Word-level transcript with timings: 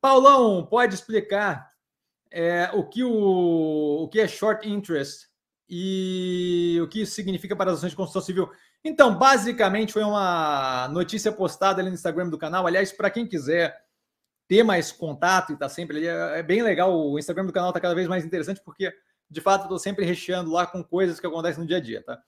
Paulão, 0.00 0.64
pode 0.64 0.94
explicar 0.94 1.70
é, 2.30 2.70
o, 2.72 2.84
que 2.84 3.04
o, 3.04 4.04
o 4.04 4.08
que 4.08 4.20
é 4.20 4.28
short 4.28 4.68
interest 4.68 5.28
e 5.68 6.78
o 6.82 6.88
que 6.88 7.02
isso 7.02 7.12
significa 7.12 7.54
para 7.54 7.70
as 7.70 7.78
ações 7.78 7.90
de 7.90 7.96
construção 7.96 8.22
civil? 8.22 8.50
Então, 8.82 9.16
basicamente, 9.16 9.92
foi 9.92 10.02
uma 10.02 10.88
notícia 10.88 11.30
postada 11.30 11.80
ali 11.80 11.90
no 11.90 11.94
Instagram 11.94 12.28
do 12.28 12.38
canal. 12.38 12.66
Aliás, 12.66 12.92
para 12.92 13.10
quem 13.10 13.26
quiser 13.26 13.78
ter 14.48 14.62
mais 14.62 14.90
contato 14.90 15.52
e 15.52 15.56
tá 15.56 15.68
sempre 15.68 15.98
ali, 15.98 16.06
é, 16.06 16.40
é 16.40 16.42
bem 16.42 16.62
legal. 16.62 16.92
O 16.92 17.18
Instagram 17.18 17.46
do 17.46 17.52
canal 17.52 17.70
está 17.70 17.80
cada 17.80 17.94
vez 17.94 18.08
mais 18.08 18.24
interessante 18.24 18.60
porque, 18.64 18.92
de 19.30 19.40
fato, 19.40 19.62
estou 19.62 19.78
sempre 19.78 20.04
recheando 20.04 20.50
lá 20.50 20.66
com 20.66 20.82
coisas 20.82 21.20
que 21.20 21.26
acontecem 21.26 21.60
no 21.60 21.68
dia 21.68 21.76
a 21.76 21.80
dia, 21.80 22.02
tá? 22.02 22.20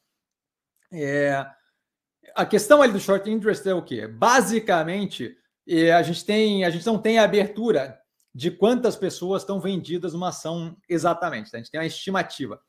É, 0.93 1.47
a 2.35 2.45
questão 2.45 2.83
ali 2.83 2.93
do 2.93 3.01
short 3.01 3.29
interest 3.31 3.67
é 3.69 3.75
o 3.75 3.83
quê? 3.83 4.07
Basicamente, 4.07 5.37
é, 5.67 5.93
a 5.93 6.03
gente 6.03 6.25
tem, 6.25 6.65
a 6.65 6.71
gente 6.71 6.87
não 6.87 6.99
tem 6.99 7.19
a 7.19 7.25
abertura 7.25 7.99
de 8.35 8.51
quantas 8.51 8.97
pessoas 8.97 9.43
estão 9.43 9.61
vendidas 9.61 10.13
numa 10.15 10.29
ação 10.29 10.77
exatamente. 10.89 11.51
Tá? 11.51 11.59
A 11.59 11.61
gente 11.61 11.71
tem 11.71 11.81
uma 11.81 11.87
estimativa. 11.87 12.61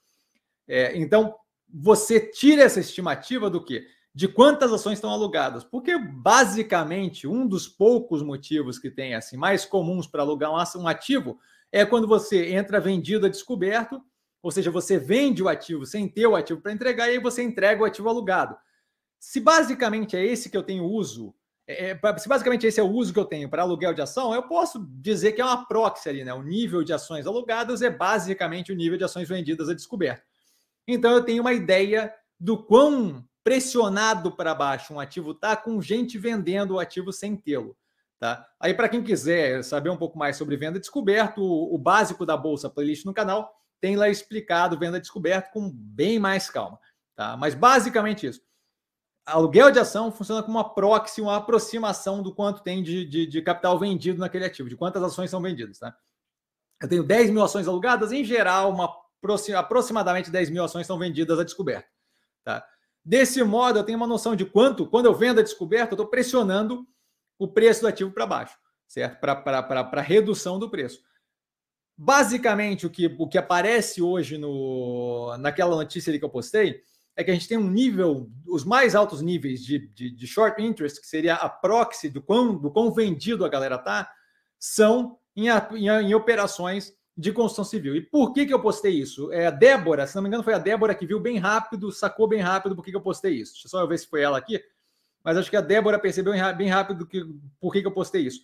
É, 0.67 0.97
então, 0.97 1.35
você 1.73 2.19
tira 2.19 2.63
essa 2.63 2.79
estimativa 2.79 3.49
do 3.49 3.63
quê? 3.63 3.85
De 4.13 4.27
quantas 4.27 4.71
ações 4.71 4.95
estão 4.95 5.09
alugadas. 5.09 5.63
Porque, 5.63 5.97
basicamente, 5.97 7.27
um 7.27 7.47
dos 7.47 7.67
poucos 7.67 8.21
motivos 8.21 8.77
que 8.77 8.91
tem 8.91 9.15
assim 9.15 9.37
mais 9.37 9.65
comuns 9.65 10.05
para 10.05 10.21
alugar 10.21 10.51
um 10.51 10.87
ativo 10.87 11.39
é 11.71 11.85
quando 11.85 12.07
você 12.07 12.51
entra 12.53 12.79
vendido 12.79 13.25
a 13.25 13.29
descoberto, 13.29 13.99
ou 14.43 14.51
seja, 14.51 14.69
você 14.69 14.99
vende 14.99 15.41
o 15.41 15.47
ativo 15.47 15.85
sem 15.85 16.07
ter 16.07 16.27
o 16.27 16.35
ativo 16.35 16.61
para 16.61 16.73
entregar 16.73 17.07
e 17.07 17.11
aí 17.11 17.19
você 17.19 17.41
entrega 17.41 17.81
o 17.81 17.85
ativo 17.85 18.09
alugado. 18.09 18.55
Se 19.17 19.39
basicamente 19.39 20.15
é 20.15 20.23
esse 20.23 20.49
que 20.49 20.57
eu 20.57 20.61
tenho 20.61 20.83
uso, 20.83 21.33
é, 21.67 21.91
é 21.91 22.17
se 22.17 22.27
basicamente 22.27 22.67
esse 22.67 22.79
é 22.79 22.83
o 22.83 22.89
uso 22.89 23.13
que 23.13 23.19
eu 23.19 23.25
tenho 23.25 23.49
para 23.49 23.61
aluguel 23.61 23.93
de 23.93 24.01
ação, 24.01 24.33
eu 24.33 24.43
posso 24.43 24.85
dizer 24.99 25.31
que 25.31 25.41
é 25.41 25.45
uma 25.45 25.65
proxy 25.65 26.09
ali, 26.09 26.23
né? 26.23 26.33
O 26.33 26.43
nível 26.43 26.83
de 26.83 26.93
ações 26.93 27.25
alugadas 27.25 27.81
é 27.81 27.89
basicamente 27.89 28.71
o 28.71 28.75
nível 28.75 28.97
de 28.97 29.03
ações 29.03 29.29
vendidas 29.29 29.69
a 29.69 29.73
descoberto. 29.73 30.23
Então 30.87 31.11
eu 31.11 31.23
tenho 31.23 31.41
uma 31.41 31.53
ideia 31.53 32.13
do 32.39 32.61
quão 32.61 33.23
pressionado 33.43 34.31
para 34.31 34.55
baixo 34.55 34.93
um 34.93 34.99
ativo 34.99 35.31
está 35.31 35.55
com 35.55 35.81
gente 35.81 36.17
vendendo 36.17 36.75
o 36.75 36.79
ativo 36.79 37.11
sem 37.11 37.35
tê-lo. 37.35 37.75
Tá? 38.19 38.45
Aí, 38.57 38.73
para 38.73 38.87
quem 38.87 39.03
quiser 39.03 39.63
saber 39.63 39.89
um 39.89 39.97
pouco 39.97 40.17
mais 40.17 40.37
sobre 40.37 40.55
venda 40.55 40.79
descoberto, 40.79 41.41
o, 41.41 41.75
o 41.75 41.77
básico 41.77 42.25
da 42.25 42.37
Bolsa 42.37 42.69
Playlist 42.69 43.03
no 43.05 43.13
canal 43.13 43.53
tem 43.81 43.97
lá 43.97 44.07
explicado 44.07 44.79
venda 44.79 44.99
descoberto 44.99 45.51
com 45.51 45.69
bem 45.69 46.19
mais 46.19 46.49
calma. 46.49 46.79
Tá? 47.15 47.35
Mas 47.35 47.53
basicamente 47.53 48.27
isso 48.27 48.41
aluguel 49.25 49.71
de 49.71 49.79
ação 49.79 50.11
funciona 50.11 50.43
como 50.43 50.57
uma 50.57 50.73
proxy, 50.73 51.21
uma 51.21 51.37
aproximação 51.37 52.21
do 52.21 52.33
quanto 52.33 52.61
tem 52.61 52.83
de, 52.83 53.05
de, 53.05 53.25
de, 53.25 53.41
capital 53.41 53.79
vendido 53.79 54.19
naquele 54.19 54.45
ativo, 54.45 54.69
de 54.69 54.75
quantas 54.75 55.01
ações 55.01 55.29
são 55.29 55.41
vendidas. 55.41 55.79
Tá? 55.79 55.95
Eu 56.81 56.89
tenho 56.89 57.03
10 57.03 57.29
mil 57.29 57.43
ações 57.43 57.67
alugadas, 57.67 58.11
em 58.11 58.23
geral, 58.23 58.71
uma, 58.71 58.93
aproximadamente 59.57 60.29
10 60.29 60.49
mil 60.49 60.63
ações 60.63 60.85
são 60.85 60.99
vendidas 60.99 61.39
a 61.39 61.43
descoberto. 61.43 61.89
Tá? 62.43 62.65
Desse 63.03 63.41
modo, 63.43 63.79
eu 63.79 63.83
tenho 63.83 63.97
uma 63.97 64.07
noção 64.07 64.35
de 64.35 64.45
quanto, 64.45 64.87
quando 64.87 65.05
eu 65.05 65.13
vendo 65.13 65.39
a 65.39 65.43
descoberto, 65.43 65.91
eu 65.91 65.95
estou 65.95 66.07
pressionando 66.07 66.85
o 67.37 67.47
preço 67.47 67.81
do 67.81 67.87
ativo 67.87 68.11
para 68.11 68.25
baixo, 68.25 68.57
certo? 68.87 69.19
Para 69.19 70.01
redução 70.01 70.57
do 70.57 70.69
preço. 70.69 71.01
Basicamente, 71.97 72.85
o 72.85 72.89
que, 72.89 73.13
o 73.19 73.27
que 73.27 73.37
aparece 73.37 74.01
hoje 74.01 74.37
no, 74.37 75.35
naquela 75.37 75.75
notícia 75.75 76.09
ali 76.09 76.19
que 76.19 76.25
eu 76.25 76.29
postei 76.29 76.81
é 77.15 77.23
que 77.23 77.31
a 77.31 77.33
gente 77.33 77.47
tem 77.47 77.57
um 77.57 77.69
nível, 77.69 78.29
os 78.47 78.63
mais 78.63 78.95
altos 78.95 79.21
níveis 79.21 79.63
de, 79.63 79.79
de, 79.89 80.09
de 80.09 80.27
short 80.27 80.61
interest, 80.61 80.99
que 80.99 81.07
seria 81.07 81.35
a 81.35 81.47
proxy 81.47 82.09
do 82.09 82.21
quão, 82.21 82.57
do 82.57 82.71
quão 82.71 82.91
vendido 82.91 83.45
a 83.45 83.49
galera 83.49 83.77
tá, 83.77 84.09
são 84.59 85.19
em, 85.35 85.47
em, 85.47 85.87
em, 85.87 86.15
operações 86.15 86.93
de 87.15 87.31
construção 87.31 87.63
civil. 87.63 87.95
E 87.95 88.01
por 88.01 88.33
que, 88.33 88.45
que 88.45 88.53
eu 88.53 88.61
postei 88.61 88.93
isso? 88.93 89.31
É 89.31 89.47
a 89.47 89.51
Débora, 89.51 90.07
se 90.07 90.15
não 90.15 90.23
me 90.23 90.27
engano, 90.27 90.43
foi 90.43 90.53
a 90.53 90.59
Débora 90.59 90.95
que 90.95 91.05
viu 91.05 91.19
bem 91.19 91.37
rápido, 91.37 91.91
sacou 91.91 92.27
bem 92.27 92.41
rápido 92.41 92.75
por 92.75 92.83
que, 92.83 92.91
que 92.91 92.97
eu 92.97 93.01
postei 93.01 93.33
isso. 93.33 93.53
Deixa 93.53 93.67
eu 93.67 93.69
só 93.69 93.85
ver 93.85 93.99
se 93.99 94.07
foi 94.07 94.21
ela 94.21 94.37
aqui, 94.37 94.59
mas 95.23 95.37
acho 95.37 95.49
que 95.49 95.57
a 95.57 95.61
Débora 95.61 95.99
percebeu 95.99 96.33
bem 96.55 96.69
rápido 96.69 97.05
que, 97.05 97.23
por 97.59 97.71
que, 97.71 97.81
que 97.81 97.87
eu 97.87 97.93
postei 97.93 98.25
isso. 98.25 98.41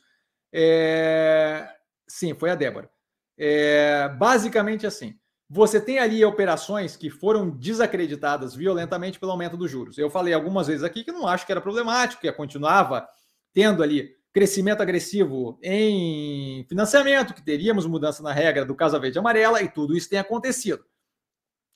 É... 0.54 1.68
Sim, 2.08 2.36
foi 2.36 2.52
a 2.52 2.56
Débora. 2.56 2.90
É... 3.38 4.10
Basicamente 4.10 4.86
assim. 4.86 5.18
Você 5.50 5.82
tem 5.82 5.98
ali 5.98 6.24
operações 6.24 6.96
que 6.96 7.10
foram 7.10 7.50
desacreditadas 7.50 8.54
violentamente 8.54 9.20
pelo 9.20 9.32
aumento 9.32 9.58
dos 9.58 9.72
juros. 9.72 9.98
Eu 9.98 10.10
falei 10.10 10.32
algumas 10.32 10.68
vezes 10.68 10.84
aqui 10.84 11.04
que 11.04 11.12
não 11.12 11.28
acho 11.28 11.46
que 11.46 11.52
era 11.52 11.60
problemático, 11.60 12.22
que 12.22 12.32
continuava 12.32 13.08
tendo 13.52 13.82
ali 13.82 14.16
crescimento 14.32 14.82
agressivo 14.82 15.58
em 15.64 16.64
financiamento, 16.70 17.34
que 17.34 17.42
teríamos 17.42 17.88
mudança 17.88 18.22
na 18.22 18.32
regra 18.32 18.64
do 18.64 18.76
Casa 18.76 19.00
Verde 19.00 19.18
e 19.18 19.20
Amarela, 19.20 19.62
e 19.64 19.68
tudo 19.68 19.98
isso 19.98 20.08
tem 20.08 20.20
acontecido. 20.20 20.86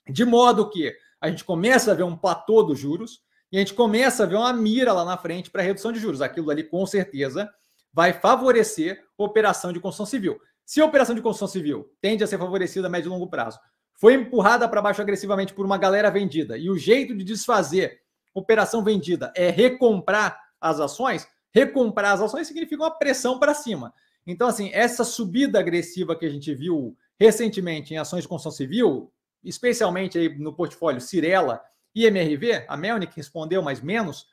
De 0.08 0.24
modo 0.24 0.70
que 0.70 0.96
a 1.20 1.30
gente 1.30 1.44
começa 1.44 1.92
a 1.92 1.96
ver 1.96 2.04
um 2.04 2.16
platô 2.16 2.62
dos 2.62 2.78
juros 2.78 3.22
e 3.52 3.58
a 3.58 3.60
gente 3.60 3.74
começa 3.74 4.24
a 4.24 4.26
ver 4.28 4.36
uma 4.36 4.54
mira 4.54 4.94
lá 4.94 5.04
na 5.04 5.18
frente 5.18 5.50
para 5.50 5.64
redução 5.64 5.92
de 5.92 6.00
juros. 6.00 6.22
Aquilo 6.22 6.52
ali, 6.52 6.64
com 6.64 6.86
certeza, 6.86 7.50
vai 7.92 8.14
favorecer 8.14 9.04
operação 9.18 9.74
de 9.74 9.80
construção 9.80 10.06
civil. 10.06 10.40
Se 10.66 10.82
a 10.82 10.86
operação 10.86 11.16
de 11.16 11.22
construção 11.22 11.48
civil 11.48 11.92
tende 12.02 12.24
a 12.24 12.28
ser 12.28 12.38
favorecida 12.38 12.88
a 12.88 12.90
médio 12.90 13.10
e 13.10 13.12
longo 13.12 13.30
prazo, 13.30 13.60
foi 13.94 14.14
empurrada 14.16 14.68
para 14.68 14.82
baixo 14.82 15.02
agressivamente 15.02 15.54
por 15.54 15.66
uma 15.66 15.78
galera 15.78 16.10
vendida, 16.10 16.58
e 16.58 16.70
o 16.70 16.78
jeito 16.78 17.16
de 17.16 17.24
desfazer 17.24 18.02
operação 18.34 18.84
vendida 18.84 19.32
é 19.36 19.50
recomprar 19.50 20.40
as 20.60 20.80
ações, 20.80 21.28
recomprar 21.52 22.14
as 22.14 22.22
ações 22.22 22.48
significa 22.48 22.82
uma 22.82 22.92
pressão 22.92 23.40
para 23.40 23.54
cima. 23.54 23.94
Então, 24.26 24.48
assim, 24.48 24.72
essa 24.74 25.04
subida 25.04 25.60
agressiva 25.60 26.16
que 26.16 26.26
a 26.26 26.30
gente 26.30 26.54
viu 26.54 26.98
recentemente 27.20 27.94
em 27.94 27.98
ações 27.98 28.24
de 28.24 28.28
construção 28.28 28.52
civil, 28.52 29.12
especialmente 29.44 30.18
aí 30.18 30.30
no 30.38 30.54
portfólio 30.54 31.02
Cirela 31.02 31.62
e 31.94 32.06
MRV, 32.06 32.66
a 32.68 32.76
Melnick 32.76 33.16
respondeu 33.16 33.62
mais 33.62 33.82
menos, 33.82 34.26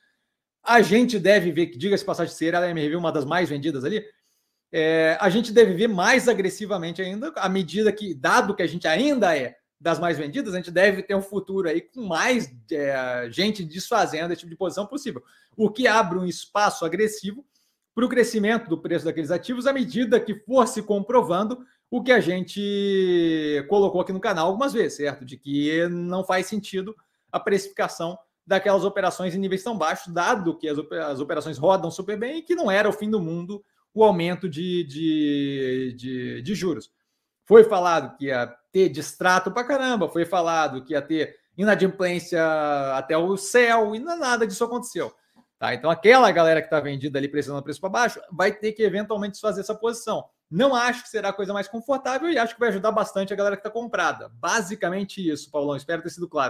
a 0.63 0.81
gente 0.81 1.19
deve 1.19 1.53
ver 1.53 1.67
que, 1.67 1.79
diga-se 1.79 2.05
passagem, 2.05 2.35
Cirela 2.35 2.67
e 2.67 2.71
MRV, 2.71 2.97
uma 2.97 3.13
das 3.13 3.25
mais 3.25 3.49
vendidas 3.49 3.85
ali, 3.85 4.05
é, 4.73 5.17
a 5.21 5.29
gente 5.29 5.53
deve 5.53 5.75
ver 5.75 5.89
mais 5.89 6.29
agressivamente 6.29 7.03
ainda, 7.03 7.33
à 7.37 7.49
medida 7.49 7.93
que, 7.93 8.15
dado 8.15 8.55
que 8.55 8.63
a 8.63 8.67
gente 8.67 8.87
ainda 8.87 9.37
é 9.37 9.57
das 9.81 9.99
mais 9.99 10.19
vendidas, 10.19 10.53
a 10.53 10.59
gente 10.59 10.71
deve 10.71 11.03
ter 11.03 11.15
um 11.15 11.23
futuro 11.23 11.69
aí 11.69 11.81
com 11.81 12.07
mais 12.07 12.55
é, 12.71 13.29
gente 13.31 13.65
desfazendo 13.65 14.33
esse 14.33 14.41
tipo 14.41 14.51
de 14.51 14.57
posição 14.57 14.87
possível, 14.87 15.23
o 15.57 15.71
que 15.71 15.89
abre 15.89 16.19
um 16.19 16.27
espaço 16.27 16.85
agressivo 16.85 17.45
para 17.95 18.05
o 18.05 18.09
crescimento 18.09 18.69
do 18.69 18.79
preço 18.79 19.05
daqueles 19.05 19.31
ativos 19.31 19.67
à 19.67 19.73
medida 19.73 20.21
que 20.21 20.35
for 20.35 20.67
se 20.69 20.83
comprovando 20.83 21.65
o 21.91 22.03
que 22.03 22.13
a 22.13 22.21
gente 22.21 23.65
colocou 23.69 24.01
aqui 24.01 24.13
no 24.13 24.21
canal 24.21 24.47
algumas 24.47 24.73
vezes, 24.73 24.99
certo? 24.99 25.25
De 25.25 25.37
que 25.37 25.89
não 25.89 26.23
faz 26.23 26.47
sentido 26.47 26.95
a 27.33 27.41
precificação 27.41 28.17
daquelas 28.47 28.85
operações 28.85 29.35
em 29.35 29.39
níveis 29.39 29.65
tão 29.65 29.77
baixos, 29.77 30.13
dado 30.13 30.57
que 30.57 30.69
as 30.69 31.21
operações 31.21 31.59
rodam 31.59 31.91
super 31.91 32.19
bem 32.19 32.39
e 32.39 32.43
que 32.43 32.55
não 32.55 32.71
era 32.71 32.89
o 32.89 32.93
fim 32.93 33.11
do 33.11 33.21
mundo 33.21 33.65
o 33.95 34.05
aumento 34.05 34.49
de, 34.49 34.85
de, 34.85 35.95
de, 35.97 36.43
de 36.43 36.55
juros. 36.55 36.91
Foi 37.45 37.65
falado 37.65 38.17
que 38.17 38.27
ia 38.27 38.47
ter 38.73 38.89
distrato 38.89 39.51
para 39.51 39.67
caramba, 39.67 40.09
foi 40.09 40.25
falado 40.25 40.85
que 40.85 40.93
ia 40.93 41.03
ter 41.03 41.37
inadimplência 41.57 42.43
até 42.95 43.17
o 43.17 43.37
céu, 43.37 43.95
e 43.95 43.99
nada 43.99 44.47
disso 44.47 44.65
aconteceu. 44.65 45.13
Tá? 45.61 45.75
Então, 45.75 45.91
aquela 45.91 46.31
galera 46.33 46.63
que 46.63 46.69
está 46.69 46.81
vendida 46.81 47.19
ali 47.19 47.29
pressionando 47.29 47.61
o 47.61 47.65
preço 47.65 47.81
para 47.81 47.91
baixo 47.91 48.19
vai 48.33 48.51
ter 48.51 48.73
que 48.73 48.83
eventualmente 48.83 49.39
fazer 49.39 49.61
essa 49.61 49.75
posição. 49.75 50.25
Não 50.51 50.75
acho 50.75 51.03
que 51.03 51.11
será 51.11 51.29
a 51.29 51.35
coisa 51.35 51.53
mais 51.53 51.69
confortável 51.69 52.31
e 52.31 52.39
acho 52.39 52.55
que 52.55 52.61
vai 52.61 52.71
ajudar 52.71 52.91
bastante 52.91 53.33
a 53.33 53.37
galera 53.37 53.57
que 53.57 53.61
está 53.61 53.71
comprada. 53.71 54.31
Basicamente 54.31 55.21
isso, 55.29 55.51
Paulão. 55.51 55.77
Espero 55.77 56.03
ter 56.03 56.09
sido 56.09 56.27
claro. 56.27 56.49